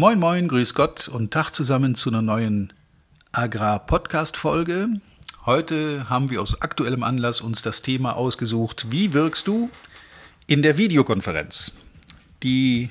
[0.00, 2.72] Moin, moin, grüß Gott und Tag zusammen zu einer neuen
[3.32, 5.00] Agrar-Podcast-Folge.
[5.44, 9.70] Heute haben wir aus aktuellem Anlass uns das Thema ausgesucht, wie wirkst du
[10.46, 11.72] in der Videokonferenz?
[12.44, 12.90] Die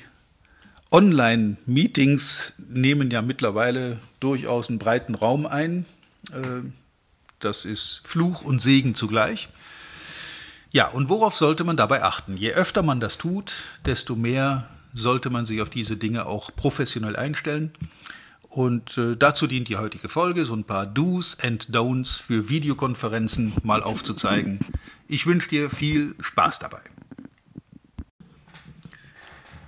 [0.90, 5.86] Online-Meetings nehmen ja mittlerweile durchaus einen breiten Raum ein.
[6.30, 6.68] Äh,
[7.40, 9.48] das ist Fluch und Segen zugleich.
[10.72, 12.36] Ja, und worauf sollte man dabei achten?
[12.36, 17.16] Je öfter man das tut, desto mehr sollte man sich auf diese Dinge auch professionell
[17.16, 17.72] einstellen.
[18.48, 23.52] Und äh, dazu dient die heutige Folge, so ein paar Do's and Don'ts für Videokonferenzen
[23.62, 24.60] mal aufzuzeigen.
[25.06, 26.80] Ich wünsche dir viel Spaß dabei.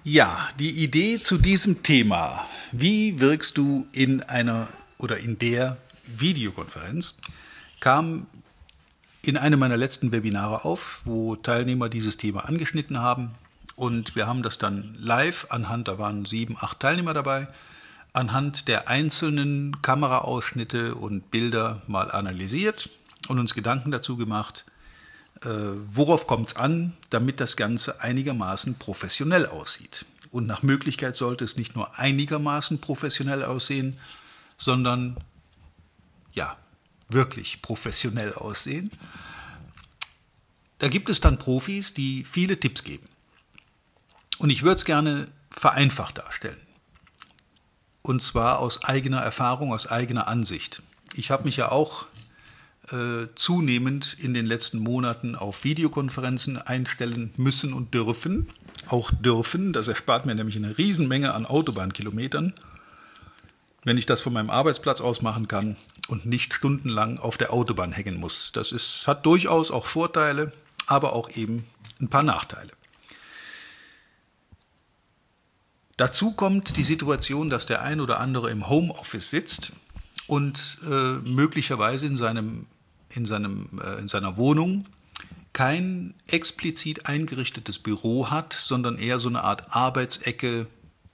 [0.02, 7.18] Ja, die Idee zu diesem Thema, wie wirkst du in einer oder in der Videokonferenz,
[7.80, 8.26] kam
[9.22, 13.32] in einem meiner letzten Webinare auf, wo Teilnehmer dieses Thema angeschnitten haben.
[13.80, 17.48] Und wir haben das dann live anhand, da waren sieben, acht Teilnehmer dabei,
[18.12, 22.90] anhand der einzelnen Kameraausschnitte und Bilder mal analysiert
[23.28, 24.66] und uns Gedanken dazu gemacht,
[25.44, 25.48] äh,
[25.86, 30.04] worauf kommt es an, damit das Ganze einigermaßen professionell aussieht.
[30.30, 33.98] Und nach Möglichkeit sollte es nicht nur einigermaßen professionell aussehen,
[34.58, 35.16] sondern
[36.34, 36.58] ja,
[37.08, 38.90] wirklich professionell aussehen.
[40.80, 43.08] Da gibt es dann Profis, die viele Tipps geben.
[44.40, 46.56] Und ich würde es gerne vereinfacht darstellen.
[48.00, 50.82] Und zwar aus eigener Erfahrung, aus eigener Ansicht.
[51.14, 52.06] Ich habe mich ja auch
[52.90, 58.48] äh, zunehmend in den letzten Monaten auf Videokonferenzen einstellen müssen und dürfen.
[58.88, 62.54] Auch dürfen, das erspart mir nämlich eine Riesenmenge an Autobahnkilometern,
[63.84, 65.76] wenn ich das von meinem Arbeitsplatz aus machen kann
[66.08, 68.52] und nicht stundenlang auf der Autobahn hängen muss.
[68.52, 70.54] Das ist, hat durchaus auch Vorteile,
[70.86, 71.66] aber auch eben
[72.00, 72.72] ein paar Nachteile.
[76.00, 79.72] Dazu kommt die Situation, dass der ein oder andere im Homeoffice sitzt
[80.26, 82.66] und äh, möglicherweise in, seinem,
[83.10, 84.86] in, seinem, äh, in seiner Wohnung
[85.52, 90.68] kein explizit eingerichtetes Büro hat, sondern eher so eine Art Arbeitsecke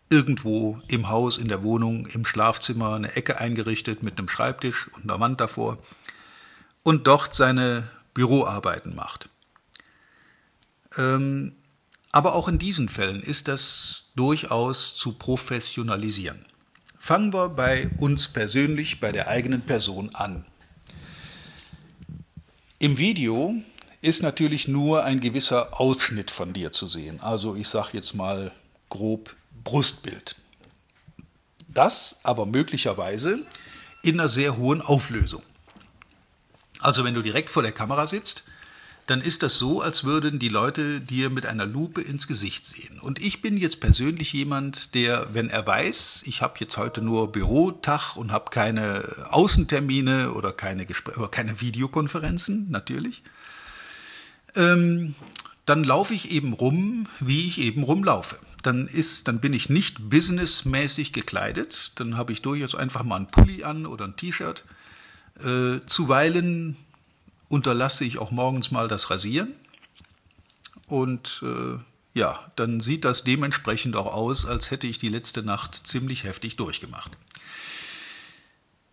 [0.09, 5.11] irgendwo im Haus, in der Wohnung, im Schlafzimmer eine Ecke eingerichtet mit einem Schreibtisch und
[5.11, 5.79] einer Wand davor
[6.85, 9.31] und dort seine Büroarbeiten macht.
[10.97, 11.56] Ähm,
[12.17, 16.47] aber auch in diesen Fällen ist das durchaus zu professionalisieren.
[16.99, 20.47] Fangen wir bei uns persönlich, bei der eigenen Person an.
[22.79, 23.55] Im Video
[24.01, 27.21] ist natürlich nur ein gewisser Ausschnitt von dir zu sehen.
[27.21, 28.51] Also ich sage jetzt mal
[28.89, 30.37] grob Brustbild.
[31.69, 33.41] Das aber möglicherweise
[34.03, 35.43] in einer sehr hohen Auflösung.
[36.81, 38.45] Also wenn du direkt vor der Kamera sitzt,
[39.07, 42.99] dann ist das so, als würden die Leute dir mit einer Lupe ins Gesicht sehen.
[43.01, 47.31] Und ich bin jetzt persönlich jemand, der, wenn er weiß, ich habe jetzt heute nur
[47.31, 53.23] Bürotag und habe keine Außentermine oder keine, Gespr oder keine Videokonferenzen, natürlich,
[54.55, 55.15] ähm,
[55.67, 60.11] dann laufe ich eben rum, wie ich eben rumlaufe dann ist, dann bin ich nicht
[60.11, 61.93] businessmäßig gekleidet.
[61.97, 64.65] Dann habe ich durchaus einfach mal einen Pulli an oder ein T-Shirt.
[65.39, 66.77] Äh, zuweilen
[67.49, 69.53] unterlasse ich auch morgens mal das Rasieren.
[70.87, 71.79] Und äh,
[72.19, 76.57] ja, dann sieht das dementsprechend auch aus, als hätte ich die letzte Nacht ziemlich heftig
[76.57, 77.13] durchgemacht.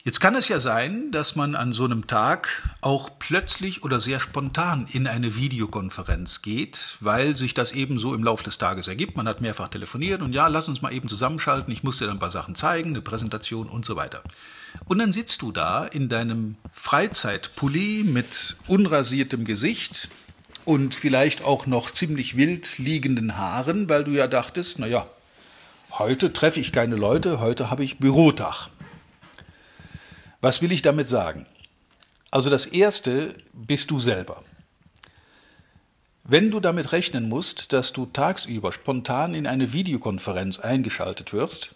[0.06, 4.20] Jetzt kann es ja sein, dass man an so einem Tag auch plötzlich oder sehr
[4.20, 9.16] spontan in eine Videokonferenz geht, weil sich das eben so im Laufe des Tages ergibt.
[9.16, 12.18] Man hat mehrfach telefoniert und ja, lass uns mal eben zusammenschalten, ich muss dir dann
[12.18, 14.22] ein paar Sachen zeigen, eine Präsentation und so weiter.
[14.86, 20.10] Und dann sitzt du da in deinem Freizeitpulli mit unrasiertem Gesicht
[20.66, 25.08] und vielleicht auch noch ziemlich wild liegenden Haaren, weil du ja dachtest, na ja,
[25.92, 28.70] heute treffe ich keine Leute, heute habe ich Bürotag.
[30.42, 31.46] Was will ich damit sagen?
[32.32, 34.44] Also das Erste bist du selber.
[36.24, 41.76] Wenn du damit rechnen musst, dass du tagsüber spontan in eine Videokonferenz eingeschaltet wirst,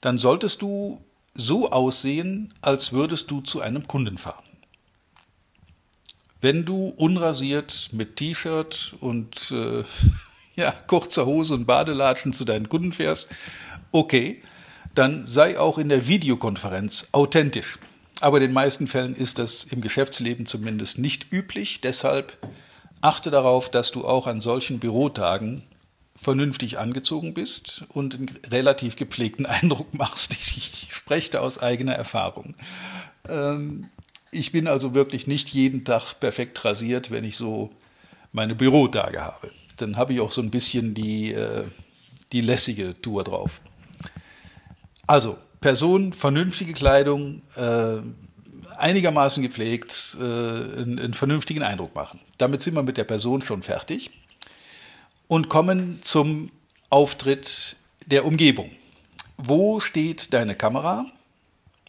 [0.00, 1.02] dann solltest du
[1.34, 4.44] so aussehen, als würdest du zu einem Kunden fahren.
[6.40, 9.82] Wenn du unrasiert mit T-Shirt und äh,
[10.56, 13.28] ja, kurzer Hose und Badelatschen zu deinen Kunden fährst,
[13.92, 14.42] okay,
[14.94, 17.78] dann sei auch in der Videokonferenz authentisch.
[18.20, 21.80] Aber in den meisten Fällen ist das im Geschäftsleben zumindest nicht üblich.
[21.80, 22.38] Deshalb
[23.00, 25.64] achte darauf, dass du auch an solchen Bürotagen
[26.20, 30.32] vernünftig angezogen bist und einen relativ gepflegten Eindruck machst.
[30.32, 32.54] Ich spreche da aus eigener Erfahrung.
[33.28, 33.90] Ähm,
[34.30, 37.70] ich bin also wirklich nicht jeden Tag perfekt rasiert, wenn ich so
[38.32, 39.50] meine Bürotage habe.
[39.76, 41.64] Dann habe ich auch so ein bisschen die, äh,
[42.32, 43.60] die lässige Tour drauf.
[45.06, 47.98] Also, Person, vernünftige Kleidung, äh,
[48.76, 52.20] einigermaßen gepflegt, äh, einen, einen vernünftigen Eindruck machen.
[52.38, 54.10] Damit sind wir mit der Person schon fertig
[55.28, 56.50] und kommen zum
[56.90, 57.76] Auftritt
[58.06, 58.70] der Umgebung.
[59.36, 61.06] Wo steht deine Kamera?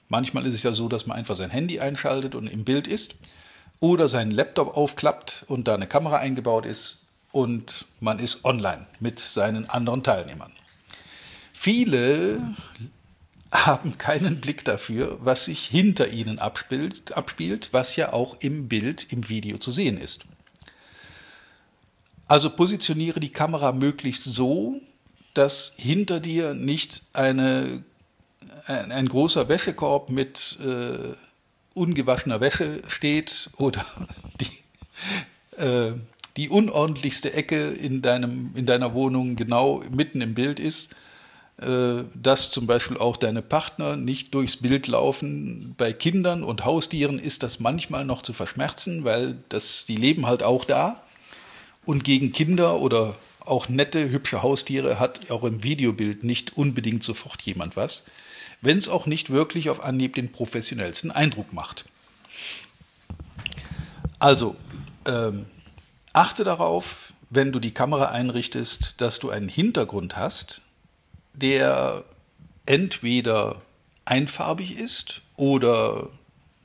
[0.07, 3.15] Manchmal ist es ja so, dass man einfach sein Handy einschaltet und im Bild ist
[3.79, 9.19] oder seinen Laptop aufklappt und da eine Kamera eingebaut ist und man ist online mit
[9.19, 10.53] seinen anderen Teilnehmern.
[11.53, 12.55] Viele
[13.51, 19.11] haben keinen Blick dafür, was sich hinter ihnen abspielt, abspielt, was ja auch im Bild,
[19.11, 20.25] im Video zu sehen ist.
[22.27, 24.81] Also positioniere die Kamera möglichst so,
[25.33, 27.83] dass hinter dir nicht eine,
[28.65, 31.13] ein, ein großer Wäschekorb mit äh,
[31.75, 33.85] ungewaschener Wäsche steht oder
[34.39, 35.93] die, äh,
[36.37, 40.95] die unordentlichste Ecke in, deinem, in deiner Wohnung genau mitten im Bild ist,
[41.57, 45.75] äh, dass zum Beispiel auch deine Partner nicht durchs Bild laufen.
[45.77, 50.41] Bei Kindern und Haustieren ist das manchmal noch zu verschmerzen, weil das, die leben halt
[50.41, 51.01] auch da.
[51.85, 57.41] Und gegen Kinder oder auch nette, hübsche Haustiere hat auch im Videobild nicht unbedingt sofort
[57.43, 58.05] jemand was,
[58.61, 61.85] wenn es auch nicht wirklich auf Anhieb den professionellsten Eindruck macht.
[64.17, 64.55] Also,
[65.05, 65.45] ähm,
[66.13, 70.61] achte darauf, wenn du die Kamera einrichtest, dass du einen Hintergrund hast,
[71.33, 72.03] der
[72.65, 73.61] entweder
[74.05, 76.09] einfarbig ist oder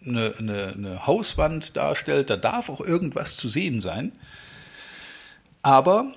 [0.07, 2.31] eine, eine, eine Hauswand darstellt.
[2.31, 4.13] Da darf auch irgendwas zu sehen sein.
[5.63, 6.13] Aber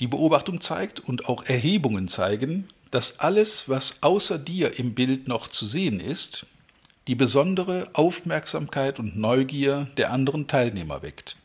[0.00, 5.48] die Beobachtung zeigt und auch Erhebungen zeigen, dass alles, was außer dir im Bild noch
[5.48, 6.46] zu sehen ist,
[7.06, 11.36] die besondere Aufmerksamkeit und Neugier der anderen Teilnehmer weckt.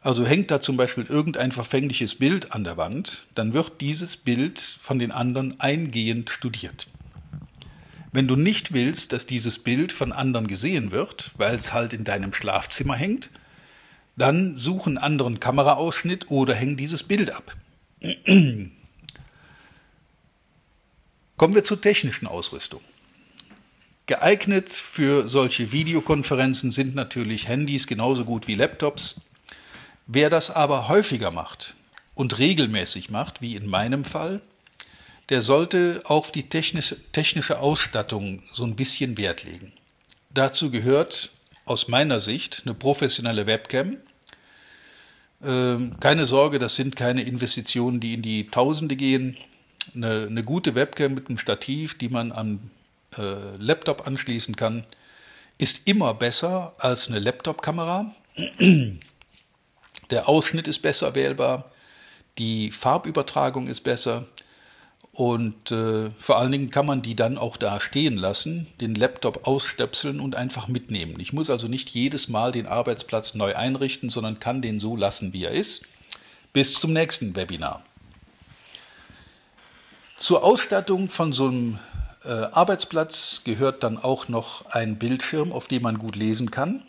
[0.00, 4.60] Also hängt da zum Beispiel irgendein verfängliches Bild an der Wand, dann wird dieses Bild
[4.60, 6.88] von den anderen eingehend studiert.
[8.12, 12.04] Wenn du nicht willst, dass dieses Bild von anderen gesehen wird, weil es halt in
[12.04, 13.30] deinem Schlafzimmer hängt,
[14.16, 17.56] dann such einen anderen Kameraausschnitt oder häng dieses Bild ab.
[21.36, 22.80] Kommen wir zur technischen Ausrüstung.
[24.06, 29.16] Geeignet für solche Videokonferenzen sind natürlich Handys genauso gut wie Laptops.
[30.06, 31.74] Wer das aber häufiger macht
[32.14, 34.42] und regelmäßig macht, wie in meinem Fall,
[35.30, 39.72] der sollte auf die technische Ausstattung so ein bisschen Wert legen.
[40.30, 41.30] Dazu gehört
[41.64, 43.98] aus meiner Sicht eine professionelle Webcam.
[45.42, 49.36] Ähm, keine Sorge, das sind keine Investitionen, die in die Tausende gehen.
[49.94, 52.70] Eine, eine gute Webcam mit einem Stativ, die man am
[53.16, 54.84] äh, Laptop anschließen kann,
[55.58, 58.14] ist immer besser als eine Laptop-Kamera.
[60.10, 61.70] Der Ausschnitt ist besser wählbar,
[62.38, 64.26] die Farbübertragung ist besser
[65.14, 69.46] und äh, vor allen Dingen kann man die dann auch da stehen lassen, den Laptop
[69.46, 71.20] ausstöpseln und einfach mitnehmen.
[71.20, 75.32] Ich muss also nicht jedes Mal den Arbeitsplatz neu einrichten, sondern kann den so lassen,
[75.32, 75.86] wie er ist.
[76.52, 77.84] Bis zum nächsten Webinar.
[80.16, 81.78] Zur Ausstattung von so einem
[82.24, 86.82] äh, Arbeitsplatz gehört dann auch noch ein Bildschirm, auf dem man gut lesen kann.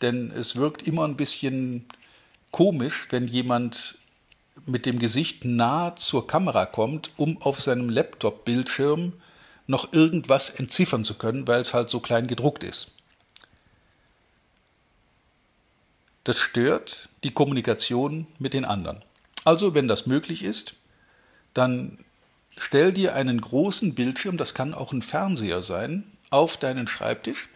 [0.00, 1.84] Denn es wirkt immer ein bisschen
[2.50, 3.98] komisch, wenn jemand
[4.66, 9.12] mit dem Gesicht nah zur Kamera kommt, um auf seinem Laptop-Bildschirm
[9.66, 12.92] noch irgendwas entziffern zu können, weil es halt so klein gedruckt ist.
[16.24, 19.02] Das stört die Kommunikation mit den anderen.
[19.44, 20.74] Also, wenn das möglich ist,
[21.54, 21.98] dann
[22.56, 27.48] stell dir einen großen Bildschirm, das kann auch ein Fernseher sein, auf deinen Schreibtisch,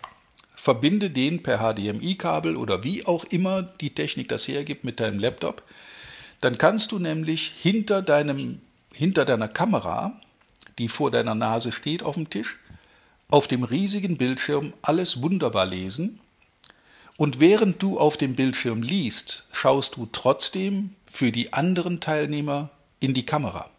[0.55, 5.63] verbinde den per HDMI-Kabel oder wie auch immer die Technik das hergibt mit deinem Laptop
[6.43, 8.61] dann kannst du nämlich hinter, deinem,
[8.93, 10.21] hinter deiner Kamera,
[10.79, 12.59] die vor deiner Nase steht auf dem Tisch,
[13.29, 16.19] auf dem riesigen Bildschirm alles wunderbar lesen.
[17.17, 23.15] Und während du auf dem Bildschirm liest, schaust du trotzdem für die anderen Teilnehmer in
[23.15, 23.71] die Kamera.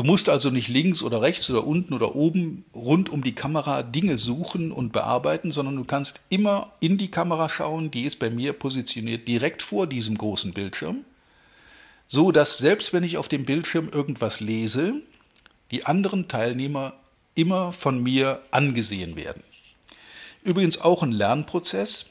[0.00, 3.82] Du musst also nicht links oder rechts oder unten oder oben rund um die Kamera
[3.82, 8.30] Dinge suchen und bearbeiten, sondern du kannst immer in die Kamera schauen, die ist bei
[8.30, 11.04] mir positioniert direkt vor diesem großen Bildschirm,
[12.06, 15.02] so dass selbst wenn ich auf dem Bildschirm irgendwas lese,
[15.70, 16.94] die anderen Teilnehmer
[17.34, 19.42] immer von mir angesehen werden.
[20.42, 22.06] Übrigens auch ein Lernprozess.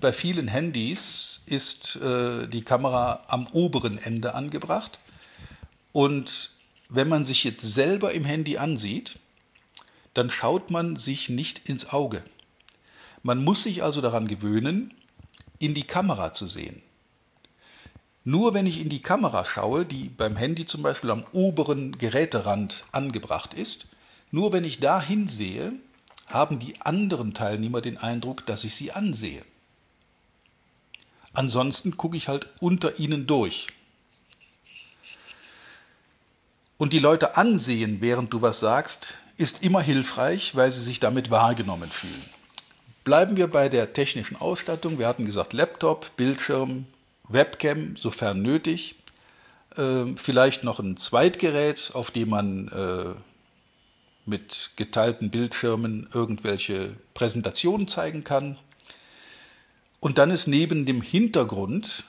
[0.00, 4.98] Bei vielen Handys ist äh, die Kamera am oberen Ende angebracht
[5.92, 6.56] und
[6.88, 9.18] wenn man sich jetzt selber im Handy ansieht,
[10.14, 12.22] dann schaut man sich nicht ins Auge.
[13.22, 14.94] Man muss sich also daran gewöhnen,
[15.58, 16.82] in die Kamera zu sehen.
[18.24, 22.84] Nur wenn ich in die Kamera schaue, die beim Handy zum Beispiel am oberen Geräterand
[22.92, 23.86] angebracht ist,
[24.30, 25.72] nur wenn ich da hinsehe,
[26.26, 29.42] haben die anderen Teilnehmer den Eindruck, dass ich sie ansehe.
[31.32, 33.68] Ansonsten gucke ich halt unter ihnen durch.
[36.78, 41.30] Und die Leute ansehen, während du was sagst, ist immer hilfreich, weil sie sich damit
[41.30, 42.24] wahrgenommen fühlen.
[43.02, 44.98] Bleiben wir bei der technischen Ausstattung.
[44.98, 46.86] Wir hatten gesagt Laptop, Bildschirm,
[47.28, 48.94] Webcam, sofern nötig.
[49.76, 53.20] Äh, vielleicht noch ein Zweitgerät, auf dem man äh,
[54.24, 58.56] mit geteilten Bildschirmen irgendwelche Präsentationen zeigen kann.
[59.98, 62.04] Und dann ist neben dem Hintergrund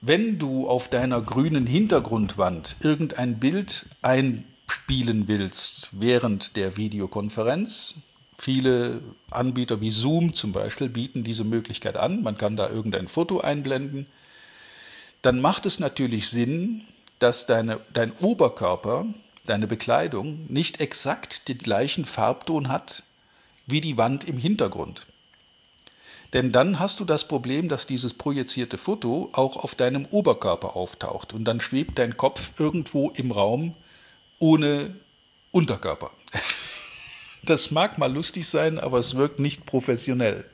[0.00, 7.94] Wenn du auf deiner grünen Hintergrundwand irgendein Bild einspielen willst während der Videokonferenz,
[8.36, 13.40] viele Anbieter wie Zoom zum Beispiel bieten diese Möglichkeit an, man kann da irgendein Foto
[13.40, 14.06] einblenden,
[15.20, 16.80] dann macht es natürlich Sinn,
[17.20, 19.06] dass deine, dein Oberkörper
[19.46, 23.02] deine Bekleidung nicht exakt den gleichen Farbton hat
[23.66, 25.06] wie die Wand im Hintergrund.
[26.32, 31.34] Denn dann hast du das Problem, dass dieses projizierte Foto auch auf deinem Oberkörper auftaucht
[31.34, 33.74] und dann schwebt dein Kopf irgendwo im Raum
[34.38, 34.96] ohne
[35.50, 36.10] Unterkörper.
[37.44, 40.44] Das mag mal lustig sein, aber es wirkt nicht professionell.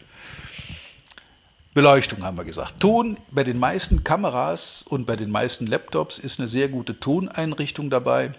[1.75, 2.81] Beleuchtung haben wir gesagt.
[2.81, 7.91] Ton bei den meisten Kameras und bei den meisten Laptops ist eine sehr gute Toneinrichtung
[7.91, 8.33] dabei.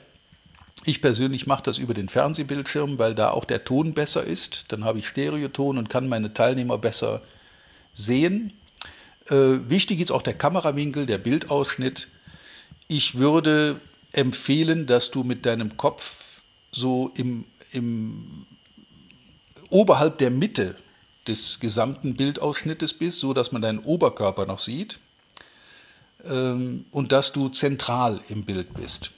[0.85, 4.71] Ich persönlich mache das über den Fernsehbildschirm, weil da auch der Ton besser ist.
[4.71, 7.21] Dann habe ich Stereoton und kann meine Teilnehmer besser
[7.93, 8.53] sehen.
[9.27, 12.07] Äh, wichtig ist auch der Kamerawinkel, der Bildausschnitt.
[12.87, 13.79] Ich würde
[14.13, 18.45] empfehlen, dass du mit deinem Kopf so im, im
[19.69, 20.75] oberhalb der Mitte
[21.27, 24.99] des gesamten Bildausschnittes bist, so dass man deinen Oberkörper noch sieht
[26.25, 29.11] ähm, und dass du zentral im Bild bist.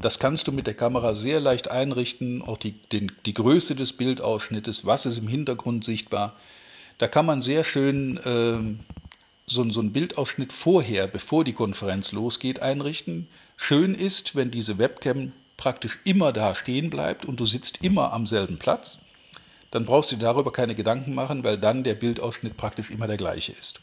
[0.00, 3.94] Das kannst du mit der Kamera sehr leicht einrichten, auch die, den, die Größe des
[3.94, 6.36] Bildausschnittes, was ist im Hintergrund sichtbar.
[6.98, 8.76] Da kann man sehr schön äh,
[9.46, 13.28] so, so einen Bildausschnitt vorher, bevor die Konferenz losgeht, einrichten.
[13.56, 18.26] Schön ist, wenn diese Webcam praktisch immer da stehen bleibt und du sitzt immer am
[18.26, 18.98] selben Platz,
[19.70, 23.52] dann brauchst du darüber keine Gedanken machen, weil dann der Bildausschnitt praktisch immer der gleiche
[23.52, 23.80] ist.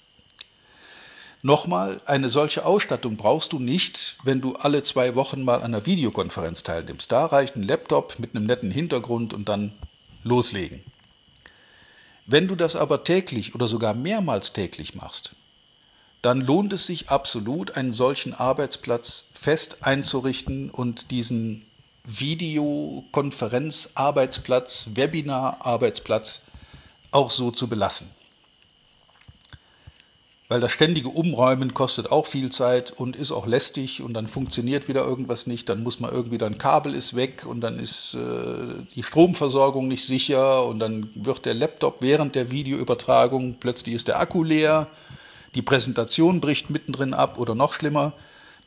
[1.46, 5.86] Nochmal, eine solche Ausstattung brauchst du nicht, wenn du alle zwei Wochen mal an einer
[5.86, 7.12] Videokonferenz teilnimmst.
[7.12, 9.74] Da reicht ein Laptop mit einem netten Hintergrund und dann
[10.24, 10.86] loslegen.
[12.26, 15.36] Wenn du das aber täglich oder sogar mehrmals täglich machst,
[16.22, 21.66] dann lohnt es sich absolut, einen solchen Arbeitsplatz fest einzurichten und diesen
[22.06, 26.44] Videokonferenz-Arbeitsplatz, Webinar-Arbeitsplatz
[27.12, 28.23] auch so zu belassen
[30.54, 34.88] weil das ständige Umräumen kostet auch viel Zeit und ist auch lästig und dann funktioniert
[34.88, 38.84] wieder irgendwas nicht, dann muss man irgendwie, dann Kabel ist weg und dann ist äh,
[38.94, 44.20] die Stromversorgung nicht sicher und dann wird der Laptop während der Videoübertragung, plötzlich ist der
[44.20, 44.90] Akku leer,
[45.56, 48.14] die Präsentation bricht mittendrin ab oder noch schlimmer,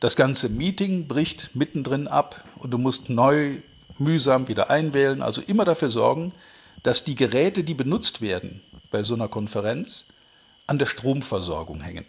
[0.01, 3.59] das ganze Meeting bricht mittendrin ab und du musst neu
[3.97, 6.33] mühsam wieder einwählen, also immer dafür sorgen,
[6.83, 8.59] dass die Geräte, die benutzt werden
[8.91, 10.07] bei so einer Konferenz,
[10.67, 12.05] an der Stromversorgung hängen.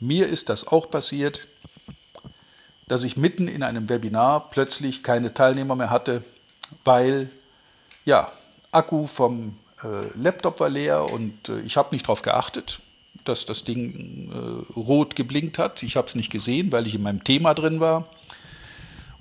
[0.00, 1.48] Mir ist das auch passiert,
[2.86, 6.22] dass ich mitten in einem Webinar plötzlich keine Teilnehmer mehr hatte,
[6.84, 7.30] weil
[8.04, 8.30] ja,
[8.72, 12.80] Akku vom äh, Laptop war leer und äh, ich habe nicht darauf geachtet,
[13.24, 15.82] dass das Ding äh, rot geblinkt hat.
[15.82, 18.06] Ich habe es nicht gesehen, weil ich in meinem Thema drin war.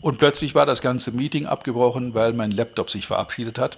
[0.01, 3.77] Und plötzlich war das ganze Meeting abgebrochen, weil mein Laptop sich verabschiedet hat.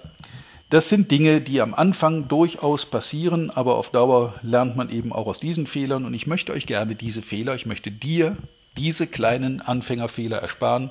[0.68, 5.28] Das sind Dinge, die am Anfang durchaus passieren, aber auf Dauer lernt man eben auch
[5.28, 6.04] aus diesen Fehlern.
[6.04, 8.36] Und ich möchte euch gerne diese Fehler, ich möchte dir
[8.76, 10.90] diese kleinen Anfängerfehler ersparen.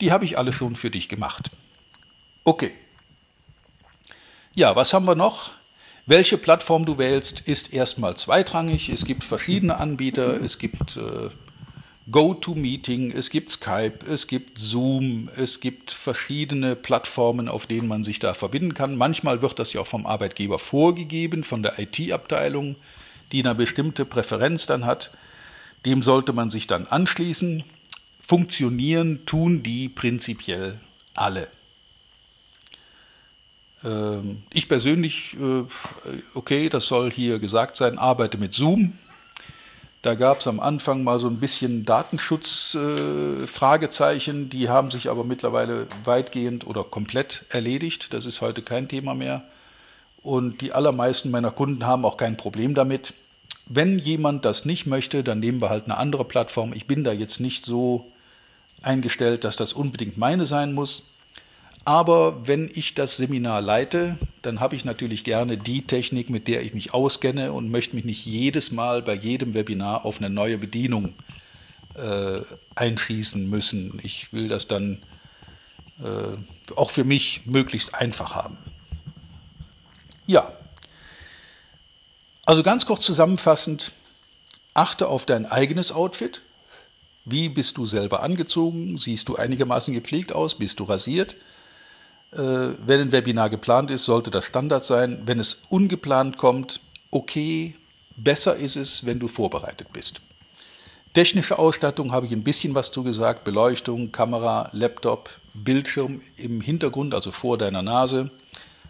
[0.00, 1.50] Die habe ich alle schon für dich gemacht.
[2.44, 2.70] Okay.
[4.54, 5.50] Ja, was haben wir noch?
[6.06, 8.88] Welche Plattform du wählst, ist erstmal zweitrangig.
[8.88, 10.40] Es gibt verschiedene Anbieter.
[10.40, 11.30] Es gibt äh,
[12.10, 18.18] GoToMeeting, es gibt Skype, es gibt Zoom, es gibt verschiedene Plattformen, auf denen man sich
[18.18, 18.96] da verbinden kann.
[18.96, 22.74] Manchmal wird das ja auch vom Arbeitgeber vorgegeben, von der IT-Abteilung,
[23.30, 25.12] die eine bestimmte Präferenz dann hat.
[25.86, 27.62] Dem sollte man sich dann anschließen.
[28.20, 30.80] Funktionieren tun die prinzipiell
[31.14, 31.48] alle.
[33.84, 35.64] Ähm, ich persönlich, äh,
[36.34, 38.98] okay, das soll hier gesagt sein, arbeite mit Zoom.
[40.02, 45.22] Da gab es am Anfang mal so ein bisschen Datenschutz-Fragezeichen, äh, die haben sich aber
[45.22, 48.12] mittlerweile weitgehend oder komplett erledigt.
[48.12, 49.44] Das ist heute kein Thema mehr.
[50.20, 53.14] Und die allermeisten meiner Kunden haben auch kein Problem damit.
[53.66, 56.72] Wenn jemand das nicht möchte, dann nehmen wir halt eine andere Plattform.
[56.72, 58.10] Ich bin da jetzt nicht so
[58.82, 61.04] eingestellt, dass das unbedingt meine sein muss.
[61.84, 66.62] Aber wenn ich das Seminar leite, dann habe ich natürlich gerne die Technik, mit der
[66.62, 70.58] ich mich auskenne und möchte mich nicht jedes Mal bei jedem Webinar auf eine neue
[70.58, 71.14] Bedienung
[71.94, 72.40] äh,
[72.76, 73.98] einschießen müssen.
[74.04, 75.02] Ich will das dann
[76.00, 78.58] äh, auch für mich möglichst einfach haben.
[80.26, 80.52] Ja,
[82.44, 83.92] also ganz kurz zusammenfassend,
[84.74, 86.42] achte auf dein eigenes Outfit.
[87.24, 88.98] Wie bist du selber angezogen?
[88.98, 90.56] Siehst du einigermaßen gepflegt aus?
[90.56, 91.36] Bist du rasiert?
[92.32, 95.22] Äh, wenn ein Webinar geplant ist, sollte das Standard sein.
[95.26, 97.76] Wenn es ungeplant kommt, okay,
[98.16, 100.20] besser ist es, wenn du vorbereitet bist.
[101.12, 103.44] Technische Ausstattung habe ich ein bisschen was zu gesagt.
[103.44, 108.30] Beleuchtung, Kamera, Laptop, Bildschirm im Hintergrund, also vor deiner Nase.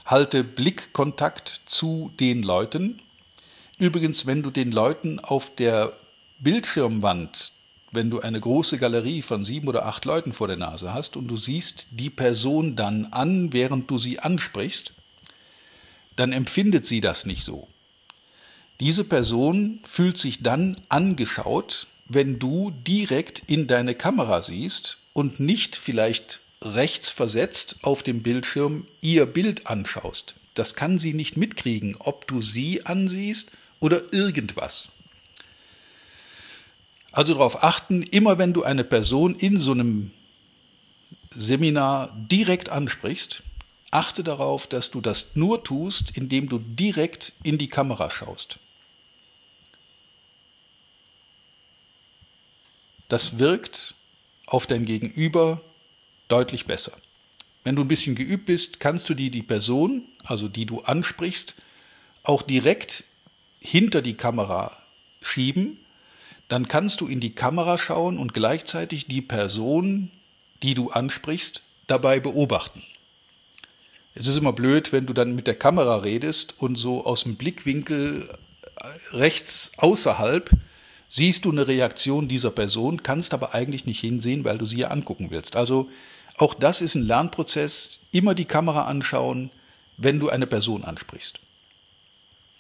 [0.07, 3.01] Halte Blickkontakt zu den Leuten.
[3.79, 5.95] Übrigens, wenn du den Leuten auf der
[6.39, 7.53] Bildschirmwand
[7.93, 11.29] wenn du eine große Galerie von sieben oder acht Leuten vor der Nase hast und
[11.29, 14.93] du siehst die Person dann an, während du sie ansprichst,
[16.17, 17.69] dann empfindet sie das nicht so.
[18.81, 25.77] Diese Person fühlt sich dann angeschaut, wenn du direkt in deine Kamera siehst und nicht
[25.77, 30.37] vielleicht rechts versetzt auf dem Bildschirm ihr Bild anschaust.
[30.55, 34.93] Das kann sie nicht mitkriegen, ob du sie ansiehst oder irgendwas.
[37.13, 40.13] Also darauf achten, immer wenn du eine Person in so einem
[41.31, 43.43] Seminar direkt ansprichst,
[43.91, 48.59] achte darauf, dass du das nur tust, indem du direkt in die Kamera schaust.
[53.09, 53.95] Das wirkt
[54.47, 55.61] auf dein Gegenüber
[56.29, 56.93] deutlich besser.
[57.63, 61.55] Wenn du ein bisschen geübt bist, kannst du die, die Person, also die du ansprichst,
[62.23, 63.05] auch direkt
[63.61, 64.83] hinter die Kamera
[65.21, 65.82] schieben
[66.53, 70.11] dann kannst du in die Kamera schauen und gleichzeitig die Person,
[70.63, 72.83] die du ansprichst, dabei beobachten.
[74.15, 77.37] Es ist immer blöd, wenn du dann mit der Kamera redest und so aus dem
[77.37, 78.29] Blickwinkel
[78.77, 80.51] äh, rechts außerhalb
[81.09, 84.89] siehst du eine Reaktion dieser Person, kannst aber eigentlich nicht hinsehen, weil du sie ja
[84.89, 85.57] angucken willst.
[85.57, 85.89] Also
[86.37, 88.01] auch das ist ein Lernprozess.
[88.11, 89.51] Immer die Kamera anschauen,
[89.97, 91.41] wenn du eine Person ansprichst.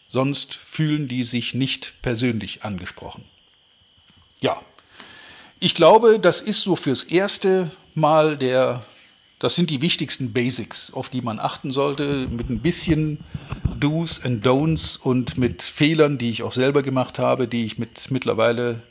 [0.09, 3.25] Sonst fühlen die sich nicht persönlich angesprochen.
[4.43, 4.61] Ja,
[5.61, 8.83] ich glaube, das ist so fürs erste Mal der,
[9.39, 13.21] das sind die wichtigsten Basics, auf die man achten sollte, mit ein bisschen
[13.79, 18.11] Do's and Don'ts und mit Fehlern, die ich auch selber gemacht habe, die ich mit
[18.11, 18.83] mittlerweile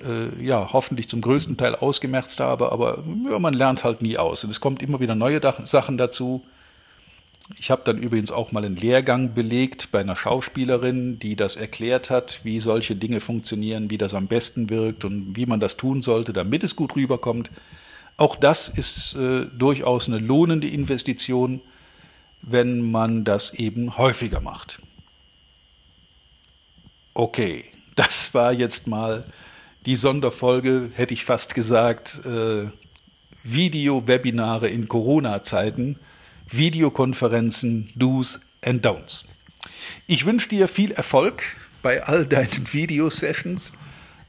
[0.00, 4.44] äh, ja hoffentlich zum größten Teil ausgemerzt habe, aber ja, man lernt halt nie aus
[4.44, 6.44] und es kommt immer wieder neue Sachen dazu.
[7.58, 12.08] Ich habe dann übrigens auch mal einen Lehrgang belegt bei einer Schauspielerin, die das erklärt
[12.08, 16.00] hat, wie solche Dinge funktionieren, wie das am besten wirkt und wie man das tun
[16.00, 17.50] sollte, damit es gut rüberkommt.
[18.16, 21.60] Auch das ist äh, durchaus eine lohnende Investition,
[22.40, 24.80] wenn man das eben häufiger macht.
[27.12, 29.26] Okay, das war jetzt mal
[29.84, 32.68] die Sonderfolge, hätte ich fast gesagt, äh,
[33.42, 35.98] Video-Webinare in Corona-Zeiten.
[36.50, 39.24] Videokonferenzen, Do's and Don'ts.
[40.06, 41.42] Ich wünsche dir viel Erfolg
[41.82, 43.72] bei all deinen Videosessions,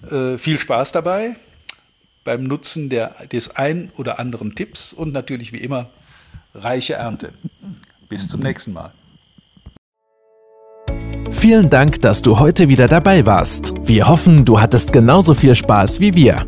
[0.10, 1.36] äh, viel Spaß dabei
[2.26, 5.90] beim Nutzen der, des ein oder anderen Tipps und natürlich wie immer
[6.54, 7.32] reiche Ernte.
[8.10, 8.92] Bis zum nächsten Mal.
[11.32, 13.74] Vielen Dank, dass du heute wieder dabei warst.
[13.84, 16.48] Wir hoffen, du hattest genauso viel Spaß wie wir.